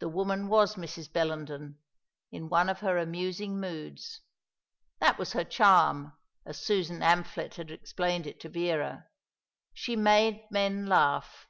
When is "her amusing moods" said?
2.80-4.20